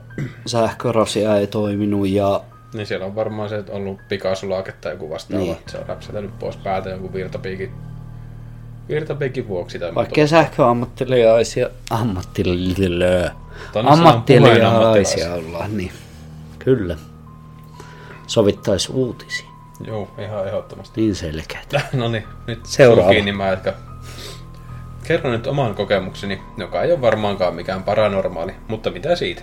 [0.45, 2.41] sähkörasia ei toiminut ja
[2.73, 5.49] Niin siellä on varmaan se, että ollut pikasulaake tai joku vastaava, Niin.
[5.51, 5.59] niin.
[5.59, 7.71] että se on räpsätellyt pois päältä jonkun virtapiikin,
[8.89, 9.79] virtapiikin vuoksi.
[9.79, 13.31] Tai vaikka sähköammattilaisia ammattilaisia,
[13.75, 15.91] ammattilaisia ollaan, niin
[16.59, 16.97] kyllä.
[18.27, 19.47] Sovittaisi uutisia.
[19.87, 21.01] Joo, ihan ehdottomasti.
[21.01, 21.73] Niin selkeät.
[21.93, 23.11] No niin, nyt Seuraava.
[23.11, 23.73] kiinni mä jatkan.
[25.03, 29.41] Kerron nyt oman kokemukseni, joka ei ole varmaankaan mikään paranormaali, mutta mitä siitä.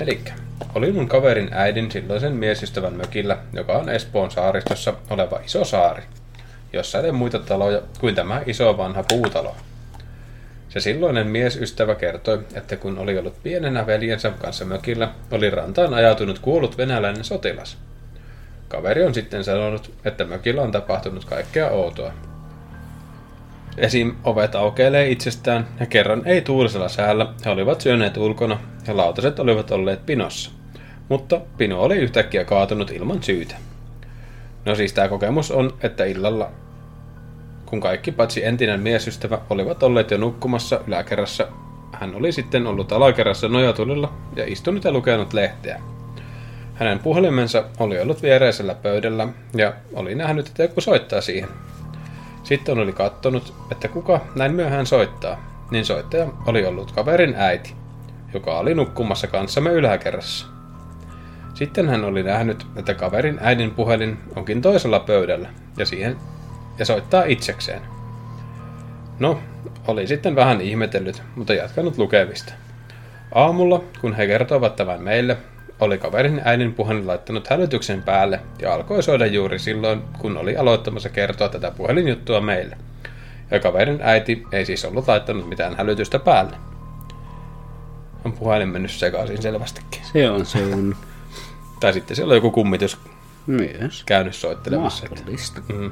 [0.00, 0.32] Elikkä,
[0.74, 6.02] olin mun kaverin äidin silloisen miesystävän mökillä, joka on Espoon saaristossa oleva iso saari,
[6.72, 9.56] jossa ei ole muita taloja kuin tämä iso vanha puutalo.
[10.68, 16.38] Se silloinen miesystävä kertoi, että kun oli ollut pienenä veljensä kanssa mökillä, oli rantaan ajautunut
[16.38, 17.78] kuollut venäläinen sotilas.
[18.68, 22.12] Kaveri on sitten sanonut, että mökillä on tapahtunut kaikkea outoa.
[23.76, 24.14] Esim.
[24.24, 29.70] ovet aukeilee itsestään ja kerran ei tuulisella säällä he olivat syöneet ulkona ja lautaset olivat
[29.70, 30.50] olleet pinossa.
[31.08, 33.56] Mutta pino oli yhtäkkiä kaatunut ilman syytä.
[34.64, 36.50] No siis tämä kokemus on, että illalla
[37.66, 41.48] kun kaikki paitsi entinen miesystävä olivat olleet jo nukkumassa yläkerrassa,
[41.92, 45.80] hän oli sitten ollut alakerrassa nojatulilla ja istunut ja lukenut lehteä.
[46.74, 51.48] Hänen puhelimensa oli ollut viereisellä pöydällä ja oli nähnyt, että joku soittaa siihen.
[52.42, 57.74] Sitten oli kattonut, että kuka näin myöhään soittaa, niin soittaja oli ollut kaverin äiti,
[58.34, 60.57] joka oli nukkumassa kanssamme yläkerrassa.
[61.54, 66.16] Sitten hän oli nähnyt, että kaverin äidin puhelin onkin toisella pöydällä ja siihen
[66.78, 67.82] ja soittaa itsekseen.
[69.18, 69.40] No,
[69.86, 72.52] oli sitten vähän ihmetellyt, mutta jatkanut lukemista.
[73.34, 75.36] Aamulla, kun he kertoivat tämän meille,
[75.80, 81.08] oli kaverin äidin puhelin laittanut hälytyksen päälle ja alkoi soida juuri silloin, kun oli aloittamassa
[81.08, 82.78] kertoa tätä puhelinjuttua meille.
[83.50, 86.56] Ja kaverin äiti ei siis ollut laittanut mitään hälytystä päälle.
[88.24, 90.02] On puhelin mennyt sekaisin selvästikin.
[90.12, 90.96] Se on, se on
[91.80, 92.98] Tai sitten siellä on joku kummitus
[93.46, 95.06] myös käynyt soittelemassa.
[95.10, 95.60] mahdollista.
[95.68, 95.90] Mm.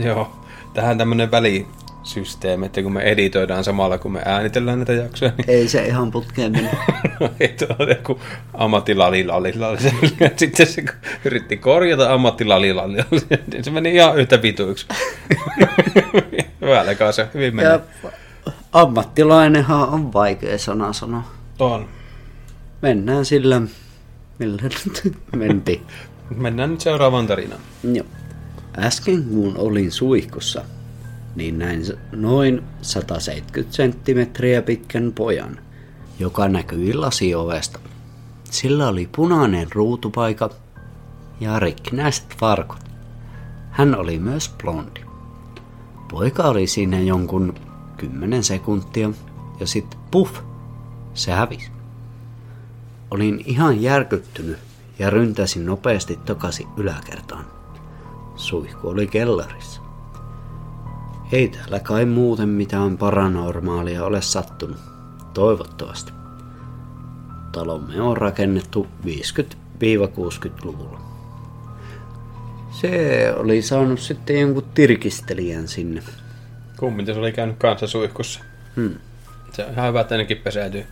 [0.00, 0.32] Joo,
[0.74, 5.68] tähän tämmönen välisysteemi, että kun me editoidaan samalla kun me äänitellään näitä jaksoja, niin Ei
[5.68, 6.70] se ihan putkeen mene.
[7.40, 8.20] ei tuo ole joku
[8.54, 9.52] ammattilalilali.
[10.36, 10.84] Sitten se
[11.24, 12.96] yritti korjata ammattilalilali,
[13.52, 14.86] niin se meni ihan yhtä vituiksi.
[16.60, 17.68] Hyvällä se hyvin meni.
[17.68, 17.80] Ja
[18.72, 21.22] ammattilainenhan on vaikea sana sanoa.
[21.58, 21.88] On.
[22.82, 23.62] Mennään sillä,
[24.38, 25.82] millä nyt mentiin.
[26.36, 27.60] Mennään nyt seuraavaan tarinaan.
[27.92, 28.06] Joo.
[28.78, 30.64] Äsken kun olin suihkussa,
[31.36, 35.58] niin näin noin 170 senttimetriä pitkän pojan,
[36.18, 37.78] joka näkyi lasiovesta.
[38.50, 40.50] Sillä oli punainen ruutupaika
[41.40, 42.78] ja rikkinäiset farkut.
[43.70, 45.00] Hän oli myös blondi.
[46.10, 47.54] Poika oli siinä jonkun
[47.96, 49.10] 10 sekuntia
[49.60, 50.40] ja sitten puff,
[51.14, 51.81] se hävisi.
[53.12, 54.58] Olin ihan järkyttynyt
[54.98, 57.44] ja ryntäsin nopeasti takaisin yläkertaan.
[58.36, 59.80] Suihku oli kellarissa.
[61.32, 64.76] Ei täällä kai muuten mitään paranormaalia ole sattunut.
[65.34, 66.12] Toivottavasti.
[67.52, 71.00] Talomme on rakennettu 50-60-luvulla.
[72.70, 76.02] Se oli saanut sitten jonkun tirkistelijän sinne.
[76.76, 78.40] Kummintus oli käynyt kanssa suihkussa.
[78.76, 78.94] Hmm.
[79.52, 80.86] Se on ihan hyvä, että ainakin peseytyy.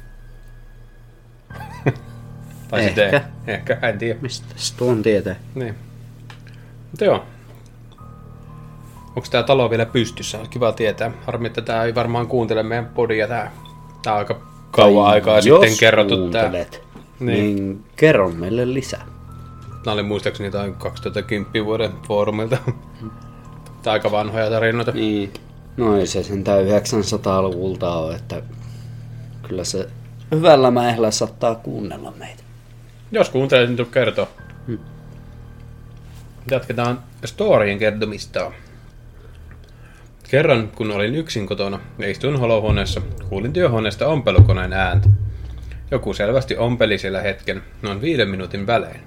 [2.71, 3.23] tai sitten Ehkä.
[3.47, 3.55] ei.
[3.55, 4.19] Ehkä, en tiedä.
[4.23, 5.37] Mistä tuon tietää?
[5.55, 5.75] Niin.
[6.91, 7.25] Mutta joo.
[9.17, 10.39] Onko tämä talo vielä pystyssä?
[10.39, 11.11] On kiva tietää.
[11.27, 13.29] Harmi, että tämä ei varmaan kuuntele meidän podia.
[13.29, 13.51] Tämä,
[14.03, 16.51] tämä on aika kauan aikaa Jos sitten kerrottu tämä.
[16.51, 16.67] Niin.
[17.21, 19.07] niin kerro meille lisää.
[19.85, 22.59] Nämä oli muistaakseni jotain 2010 vuoden foorumilta.
[23.83, 24.93] Tämä aika vanhoja tarinoita.
[24.93, 25.33] Niin.
[25.77, 28.43] No ei se sentään 900-luvulta ole, että
[29.49, 29.89] kyllä se
[30.33, 32.43] hyvällä mäehellä saattaa kuunnella meitä.
[33.13, 34.29] Jos kuuntelet, niin tuu kertoa.
[34.67, 34.79] Hmm.
[36.51, 38.53] Jatketaan storien kertomista.
[40.31, 45.09] Kerran, kun olin yksin kotona ja istuin holohuoneessa, kuulin työhuoneesta ompelukoneen ääntä.
[45.91, 49.01] Joku selvästi ompeli siellä hetken, noin viiden minuutin välein.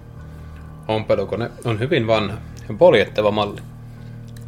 [0.88, 2.38] Ompelukone on hyvin vanha
[2.70, 3.62] ja poljettava malli.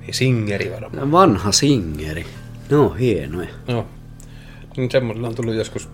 [0.08, 1.12] Ei singeri varmaan.
[1.12, 2.26] Vanha singeri.
[2.70, 3.50] Ne on hienoja.
[3.68, 3.88] No,
[4.78, 5.89] niin semmoisella on tullut joskus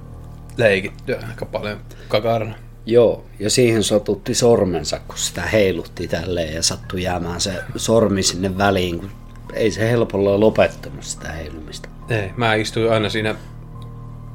[0.58, 2.56] leikittyä aika paljon kakarana.
[2.86, 8.58] Joo, ja siihen sotutti sormensa, kun sitä heilutti tälleen ja sattui jäämään se sormi sinne
[8.58, 9.10] väliin, kun
[9.54, 11.90] ei se helpolla lopettanut sitä heilumista.
[12.10, 13.36] Ei, mä istuin aina siinä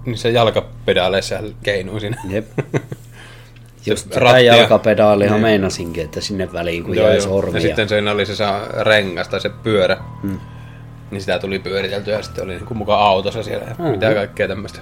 [0.06, 2.16] niissä jalkapedaaleissa ja keinuin siinä.
[2.28, 2.46] Jep.
[3.86, 5.42] Just tätä jalkapedaalihan Niin.
[5.42, 7.54] meinasinkin, että sinne väliin kun Joo, jäi sormia.
[7.56, 8.44] Ja sitten siinä oli se
[8.82, 9.96] rengas tai se pyörä.
[10.22, 10.40] Hmm.
[11.10, 13.88] Niin sitä tuli pyöriteltyä ja sitten oli niinku mukaan autossa siellä ja Mhm.
[13.90, 14.78] mitä kaikkea tämmöistä.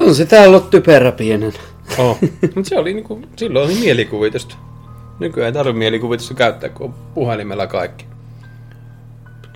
[0.00, 1.52] On se täällä ollut typerä pienen.
[1.98, 2.18] Oh.
[2.54, 4.56] Mutta se oli niinku, silloin oli mielikuvitusta.
[5.20, 8.04] Nykyään ei tarvitse mielikuvitusta käyttää, kun on puhelimella kaikki.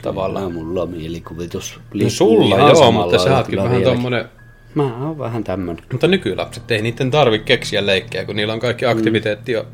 [0.03, 0.53] Tavallaan.
[0.53, 3.97] Kyllä mulla mielikuvitus No sulla joo, samalla mutta sä ootkin kyllä vähän vieläkin.
[3.97, 4.29] tommonen...
[4.75, 5.85] Mä oon vähän tämmönen.
[5.93, 9.67] Mutta nykylapset ei niiden tarvi keksiä leikkejä, kun niillä on kaikki aktiviteetti jo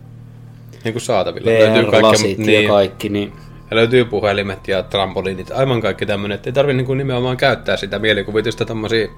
[0.85, 1.51] niin kuin saatavilla.
[1.51, 3.33] Löytyy VR-lasit niin, ja kaikki, niin
[3.71, 7.77] ja löytyy puhelimet ja trampoliinit, aivan kaikki tämmöinen, että ei tarvi niin kuin nimenomaan käyttää
[7.77, 9.09] sitä mielikuvitusta tommosia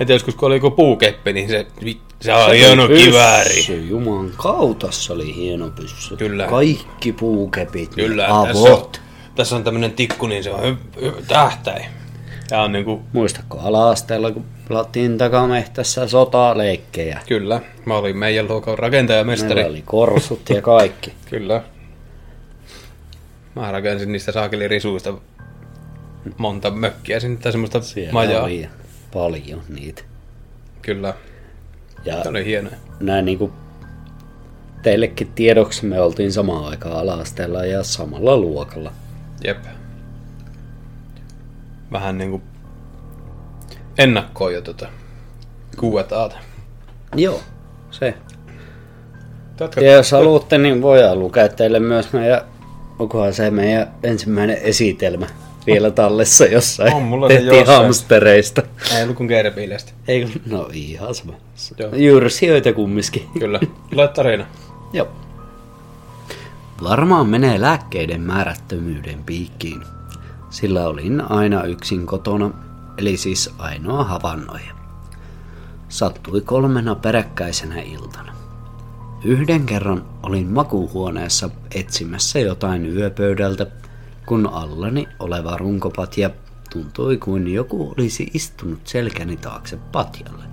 [0.00, 1.66] että joskus kun oli joku puukeppi, niin se,
[2.20, 3.86] se on hieno Pyssy, kivääri.
[3.88, 6.16] Juman kautassa oli hieno pyssy.
[6.16, 6.46] Kyllä.
[6.46, 9.00] Kaikki puukepit, Kyllä, ne tässä on, avot.
[9.34, 10.60] tässä on tämmönen tikku, niin se on
[10.96, 11.84] hy- hy- tähtäin.
[12.48, 17.20] Tää on niinku, Muistatko ala-asteella, kun pelattiin takamehtässä sotaleikkejä?
[17.28, 19.54] kyllä, mä olin meidän luokan rakentajamestari.
[19.54, 21.12] Meillä oli korsut ja kaikki.
[21.30, 21.62] Kyllä.
[23.56, 25.14] Mä rakensin niistä saakelirisuista
[26.38, 28.44] monta mökkiä sinne tai semmoista Siellä majaa.
[28.44, 28.68] oli
[29.14, 30.02] paljon niitä.
[30.82, 31.14] Kyllä,
[32.04, 32.76] Ja se oli hienoja.
[33.00, 33.52] näin niinku
[34.82, 38.92] teillekin tiedoksi me oltiin samaan aikaan ala-asteella ja samalla luokalla.
[39.44, 39.64] Jep.
[41.92, 42.42] Vähän niinku
[43.98, 44.88] ennakkoon jo tota
[45.78, 46.36] kuuetaata.
[47.16, 47.40] Joo,
[47.90, 48.14] se.
[49.60, 52.40] Jatka- Ja jos haluatte, niin voidaan lukea teille myös meidän,
[52.98, 55.26] onkohan se meidän ensimmäinen esitelmä
[55.66, 56.94] vielä tallessa jossain.
[56.94, 57.82] On mulla se Tehtiin jossain.
[57.82, 58.62] hamstereista.
[58.96, 59.92] Ei ollut kuin Gerbiilestä.
[60.08, 61.32] Ei, kun- no ihan sama.
[61.78, 61.90] Joo.
[61.94, 63.28] Jyrsijöitä kumminkin.
[63.38, 63.60] Kyllä.
[63.92, 64.46] Lue tarina.
[64.92, 65.08] Joo.
[66.82, 69.82] Varmaan menee lääkkeiden määrättömyyden piikkiin.
[70.50, 72.50] Sillä olin aina yksin kotona,
[72.98, 74.74] eli siis ainoa havainnoija.
[75.88, 78.32] Sattui kolmena peräkkäisenä iltana.
[79.24, 83.66] Yhden kerran olin makuuhuoneessa etsimässä jotain yöpöydältä,
[84.26, 86.30] kun allani oleva runkopatja
[86.72, 90.44] tuntui kuin joku olisi istunut selkäni taakse patjalle.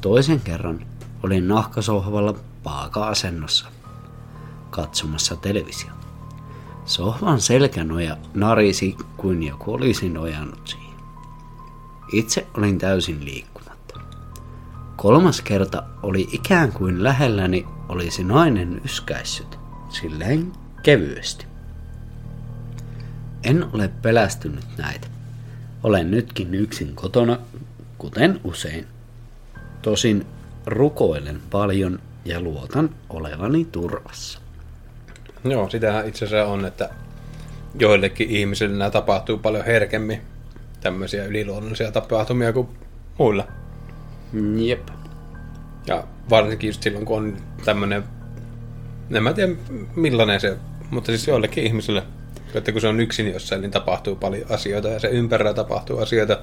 [0.00, 0.86] Toisen kerran
[1.22, 3.66] olin nahkasohvalla paaka-asennossa
[4.70, 6.06] katsomassa televisiota.
[6.84, 10.94] Sohvan selkänoja narisi kuin joku olisi nojannut siihen.
[12.12, 14.00] Itse olin täysin liikkumatta.
[14.96, 21.53] Kolmas kerta oli ikään kuin lähelläni olisi nainen yskäissyt, silleen kevyesti.
[23.44, 25.06] En ole pelästynyt näitä.
[25.82, 27.38] Olen nytkin yksin kotona,
[27.98, 28.86] kuten usein.
[29.82, 30.26] Tosin
[30.66, 34.40] rukoilen paljon ja luotan olevani turvassa.
[35.44, 36.90] Joo, sitähän itse asiassa on, että
[37.78, 40.20] joillekin ihmisille nämä tapahtuu paljon herkemmin.
[40.80, 42.68] Tämmöisiä yliluonnollisia tapahtumia kuin
[43.18, 43.46] muilla.
[44.56, 44.88] Jep.
[45.86, 48.04] Ja varsinkin just silloin, kun on tämmöinen,
[49.10, 49.52] en mä tiedä
[49.96, 50.56] millainen se,
[50.90, 52.02] mutta siis joillekin ihmisille,
[52.58, 56.38] että kun se on yksin jossain, niin tapahtuu paljon asioita ja se ympärillä tapahtuu asioita.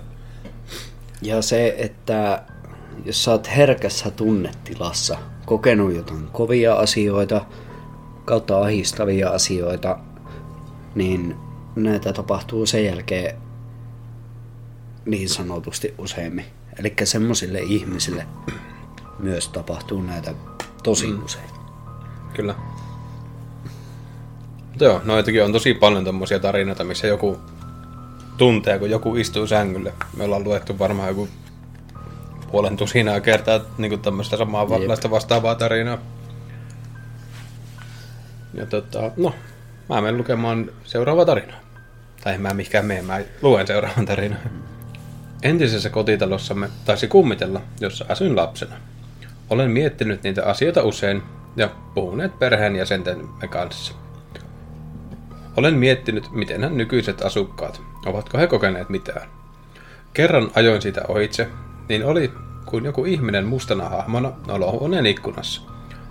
[1.22, 2.44] Ja se, että
[3.06, 7.46] jos sä oot herkässä tunnetilassa, kokenut jotain kovia asioita,
[8.26, 10.00] kautta ahistavia asioita,
[10.96, 11.36] niin
[11.76, 13.38] näitä tapahtuu sen jälkeen
[15.06, 16.46] niin sanotusti useimmin.
[16.80, 18.28] Eli semmoisille ihmisille
[19.20, 20.34] myös tapahtuu näitä
[20.84, 21.24] tosi mm.
[21.24, 21.50] usein.
[22.34, 22.56] Kyllä.
[24.82, 27.40] Mutta joo, noitakin on tosi paljon tommosia tarinoita, missä joku
[28.38, 29.94] tuntee, kun joku istuu sängylle.
[30.18, 31.30] Me ollaan luettu varmaan joku
[32.52, 35.98] puolen tusinaa kertaa niin tämmöistä samanlaista vastaavaa tarinaa.
[38.54, 39.34] Ja tota, no,
[39.90, 41.54] mä menen lukemaan seuraava tarina.
[42.24, 44.40] Tai en mä mihinkään mene, mä luen seuraavan tarinan.
[45.44, 48.76] Entisessä kotitalossamme taisi kummitella, jossa asuin lapsena.
[49.50, 51.22] Olen miettinyt niitä asioita usein
[51.56, 53.94] ja puhuneet perheenjäsentemme kanssa.
[55.58, 59.30] Olen miettinyt, mitenhän nykyiset asukkaat, ovatko he kokeneet mitään.
[60.14, 61.48] Kerran ajoin sitä ohitse,
[61.90, 62.32] niin oli
[62.66, 65.62] kuin joku ihminen mustana hahmona olohuoneen ikkunassa.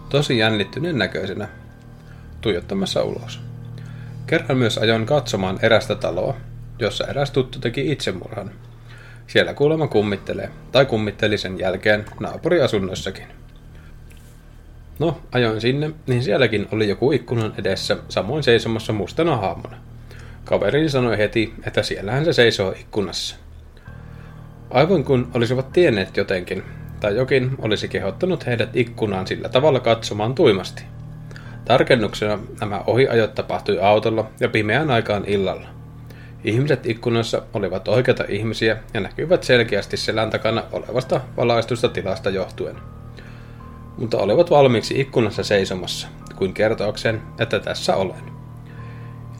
[0.09, 1.49] Tosi jännittyneen näköisenä,
[2.41, 3.41] tuijottamassa ulos.
[4.27, 6.37] Kerran myös ajoin katsomaan erästä taloa,
[6.79, 8.51] jossa eräs tuttu teki itsemurhan.
[9.27, 13.40] Siellä kuulemma kummittelee, tai kummitteli sen jälkeen naapuriasunnossakin.
[15.01, 19.77] No, ajoin sinne, niin sielläkin oli joku ikkunan edessä, samoin seisomassa mustana hahmona.
[20.45, 23.37] Kaverini sanoi heti, että siellähän se seisoo ikkunassa.
[24.71, 26.63] Aivan kun olisivat tienneet jotenkin,
[27.01, 30.83] tai jokin olisi kehottanut heidät ikkunaan sillä tavalla katsomaan tuimasti.
[31.65, 35.69] Tarkennuksena nämä ohiajot tapahtui autolla ja pimeään aikaan illalla.
[36.45, 43.00] Ihmiset ikkunassa olivat oikeita ihmisiä ja näkyivät selkeästi selän takana olevasta valaistusta tilasta johtuen.
[43.99, 48.31] Mutta olivat valmiiksi ikkunassa seisomassa, kuin kertoakseen, että tässä olen.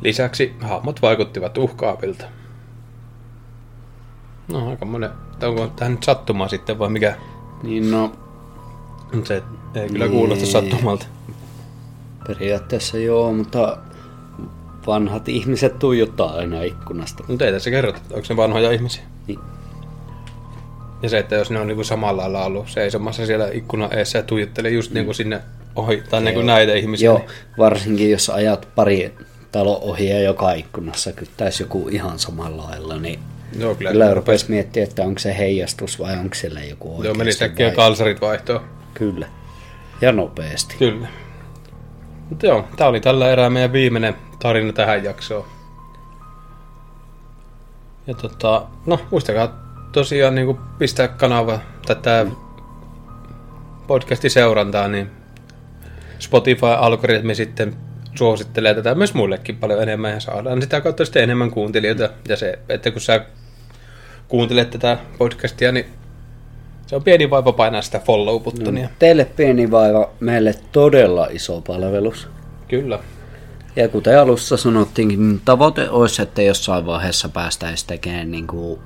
[0.03, 2.25] Lisäksi hahmot vaikuttivat uhkaavilta.
[4.49, 5.11] No aika monen,
[5.43, 7.15] onko tähän nyt sattumaa sitten vai mikä?
[7.63, 8.13] Niin no,
[9.25, 9.43] Se
[9.75, 10.53] ei kyllä kuulosta Niin.
[10.53, 11.07] sattumalta.
[12.27, 13.79] periaatteessa joo, mutta
[14.87, 17.25] vanhat ihmiset tuijottaa aina ikkunasta.
[17.29, 19.03] Mutta ei tässä kerrota, että onko ne vanhoja ihmisiä.
[19.27, 19.39] Niin.
[21.03, 24.23] Ja se, että jos ne on niinku samalla lailla ollut seisomassa siellä ikkunan eessä ja
[24.23, 25.41] tuijottelee just niinku sinne
[25.77, 27.05] ohi, tai niinku näitä ihmisiä.
[27.07, 29.15] Joo, Niin, varsinkin jos ajat pari
[29.53, 33.19] talo ohi ja joka ikkunassa kyttäisi joku ihan samalla lailla, niin
[33.59, 33.91] joo, kyllä.
[33.91, 37.07] kyllä rupesi miettiä, että onko se heijastus vai onko siellä joku oikeasti.
[37.09, 38.61] Joo, meni äkkiä vai- kalsarit vaihtoon.
[38.95, 39.27] Kyllä.
[40.01, 40.75] Ja nopeasti.
[40.79, 41.09] Kyllä.
[42.31, 45.45] Mutta joo, tää oli tällä erää meidän viimeinen tarina tähän jaksoon.
[48.07, 52.27] Ja tota, no muistakaa tosiaan niin pistää kanava tätä
[53.87, 55.11] podcasti seurantaa, niin
[56.19, 57.77] Spotify-algoritmi sitten
[58.15, 62.11] suosittelee tätä myös muillekin paljon enemmän ja saadaan sitä kautta sitten enemmän kuuntelijoita.
[62.29, 63.25] Ja se, että kun sä
[64.29, 65.87] kuuntelet tätä podcastia, niin
[66.87, 68.89] se on pieni vaiva painaa sitä follow-buttonia.
[68.99, 72.29] Teille pieni vaiva, meille todella iso palvelus.
[72.69, 72.99] Kyllä.
[73.77, 78.81] Ja kuten alussa sanottiinkin, niin tavoite olisi, että jossain vaiheessa päästäisiin tekemään niin kuin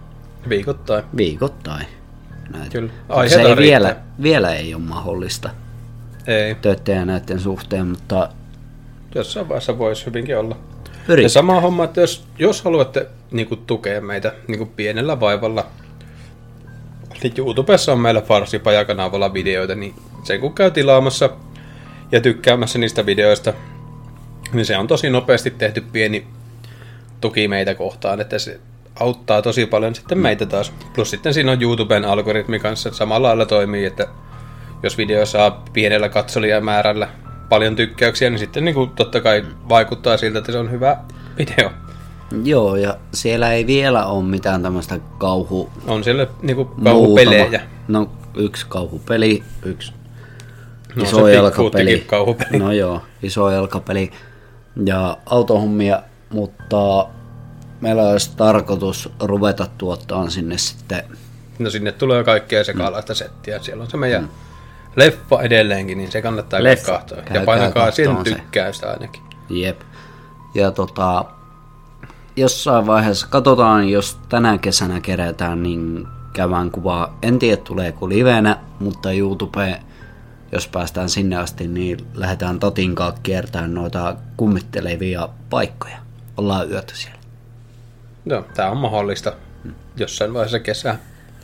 [0.49, 1.05] Viikoittain.
[1.17, 1.87] viikoittain.
[2.53, 2.69] Näitä.
[2.71, 2.93] Kyllä.
[2.93, 3.57] Se Aiheita ei riittää.
[3.57, 5.51] vielä, vielä ei ole mahdollista
[6.27, 6.55] Ei.
[6.55, 8.29] töiden näiden suhteen, mutta
[9.15, 10.57] Jossain vaiheessa voisi hyvinkin olla.
[10.85, 11.31] Ja yritetään.
[11.31, 15.67] sama homma, että jos, jos haluatte niin kuin, tukea meitä niin kuin pienellä vaivalla,
[17.23, 21.31] niin YouTubessa on meillä Farsipaja-kanavalla videoita, niin sen kun käy tilaamassa
[22.13, 23.53] ja tykkäämässä niistä videoista,
[24.53, 26.27] niin se on tosi nopeasti tehty pieni
[27.21, 28.61] tuki meitä kohtaan, että se
[29.01, 30.73] auttaa tosi paljon sitten meitä taas.
[30.95, 34.07] Plus sitten siinä on YouTuben algoritmi kanssa samalla lailla toimii, että
[34.83, 37.09] jos video saa pienellä katsolijamäärällä
[37.49, 40.97] paljon tykkäyksiä, niin sitten niin kuin totta kai vaikuttaa siltä, että se on hyvä
[41.39, 41.71] video.
[42.45, 45.71] Joo, ja siellä ei vielä ole mitään tämmöistä kauhu...
[45.87, 47.43] On siellä niin kuin kauhupelejä.
[47.45, 49.93] muutama- No, yksi kauhupeli, yksi
[50.97, 52.01] No, iso jalkapeli.
[52.07, 52.59] Kauhupeli.
[52.59, 54.11] No joo, iso jalkapeli
[54.87, 57.07] ja autohommia, mutta
[57.85, 61.05] meillä olisi tarkoitus ruveta tuottaa sinne sitten
[61.59, 63.59] No sinne tulee kaikkea sekalaista settiä.
[63.59, 64.31] Siellä on se meidän
[64.97, 66.87] leffa edelleenkin, niin se kannattaa Mm.
[66.87, 67.19] Katsoa.
[67.35, 69.23] Ja painakaa sen tykkäystä ainakin.
[69.51, 69.81] Jep.
[70.55, 71.25] Ja tota,
[72.37, 77.19] jossain vaiheessa katsotaan, jos tänä kesänä kerätään, niin käydään kuvaa.
[77.23, 79.81] En tiedä tuleeko livenä, mutta YouTube,
[80.53, 85.97] jos päästään sinne asti, niin lähdetään Tatinkaan kiertämään noita kummittelevia paikkoja.
[86.37, 87.24] Ollaan yötä siellä.
[88.27, 89.33] Joo, tää on mahdollista
[89.97, 90.99] jossain vaiheessa kesää.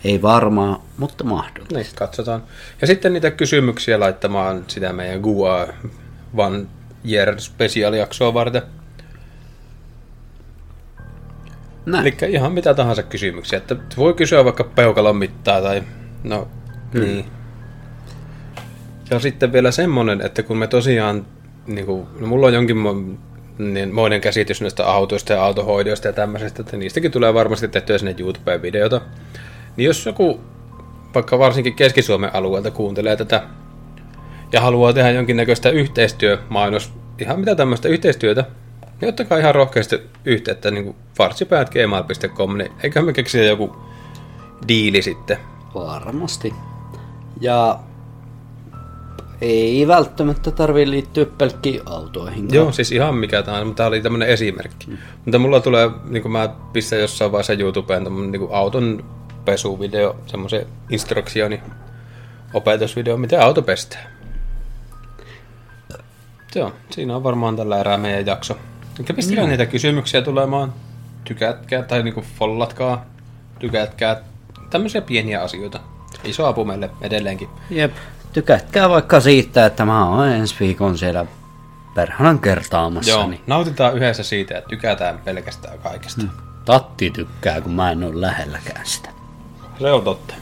[0.04, 1.74] Ei varmaan, mutta mahdollista.
[1.74, 2.42] Niin, katsotaan.
[2.80, 5.68] Ja sitten niitä kysymyksiä laittamaan sitä meidän Gua
[6.36, 6.66] One
[7.10, 8.62] Year special-jaksoa varten.
[11.86, 12.06] Näin.
[12.06, 13.56] Eli ihan mitä tahansa kysymyksiä.
[13.56, 15.82] Että voi kysyä vaikka peukalon mittaa tai
[16.24, 16.48] no
[16.94, 17.24] niin.
[19.10, 21.26] Ja sitten vielä semmonen, että kun me tosiaan,
[21.66, 22.76] niin kuin, no mulla on jonkin
[23.60, 28.14] niin moinen käsitys näistä autoista ja autohoidoista ja tämmöisestä, että niistäkin tulee varmasti tehtyä sinne
[28.18, 29.00] YouTubeen videota.
[29.76, 30.40] Niin jos joku
[31.14, 33.42] vaikka varsinkin Keski-Suomen alueelta kuuntelee tätä
[34.52, 38.44] ja haluaa tehdä jonkinnäköistä yhteistyömainos, ihan mitä tämmöistä yhteistyötä,
[39.00, 43.76] niin ottakaa ihan rohkeasti yhteyttä niin farsipäät.gmail.com, niin eiköhän me keksiä joku
[44.68, 45.36] diili sitten.
[45.74, 46.54] Varmasti.
[47.40, 47.78] Ja
[49.40, 52.48] ei välttämättä tarvi liittyä pelkkiin autoihin.
[52.52, 54.86] Joo, siis ihan mikä tahansa, mutta tämä oli tämmöinen esimerkki.
[54.86, 54.98] Mm.
[55.24, 59.04] Mutta mulla tulee, niin kuin mä pistän jossain vaiheessa YouTubeen tämmöinen niin auton
[59.44, 61.60] pesuvideo, semmoisen instruktioni,
[62.54, 64.10] opetusvideo, miten auto pestää.
[66.54, 68.56] Joo, siinä on varmaan tällä erää meidän jakso.
[68.98, 70.72] Eli pistäkää niitä kysymyksiä tulemaan,
[71.24, 73.04] tykätkää tai niinku follatkaa,
[73.58, 74.20] tykätkää,
[74.70, 75.80] tämmöisiä pieniä asioita.
[76.24, 77.48] Iso apu meille edelleenkin.
[77.70, 77.92] Jep.
[78.32, 81.26] Tykätkää vaikka siitä, että mä oon ensi viikon siellä
[81.94, 83.10] perhanan kertaamassa.
[83.10, 83.40] Joo, Niin.
[83.46, 86.22] nautitaan yhdessä siitä ja tykätään pelkästään kaikesta.
[86.22, 86.30] Mm.
[86.64, 89.08] Tatti tykkää, kun mä en ole lähelläkään sitä.
[89.78, 90.34] Se on totta.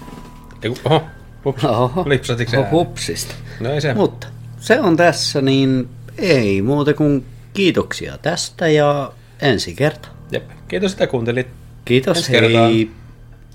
[0.62, 1.03] Eiku, oho,
[1.45, 2.05] hups, Oho.
[2.09, 2.59] lipsatiko se?
[2.59, 3.34] Oho, Hupsista.
[3.61, 3.95] No ei se.
[3.95, 4.26] Mutta
[4.61, 9.12] se on tässä, niin ei muuta kuin kiitoksia tästä ja
[9.43, 10.09] ensi kerta.
[10.32, 10.51] Jep.
[10.68, 11.47] Kiitos, että kuuntelit.
[11.84, 12.41] Kiitos, Ensi hei.
[12.41, 12.72] kertaan.